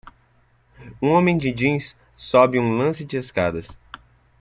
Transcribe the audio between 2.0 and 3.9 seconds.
sobe um lance de escadas.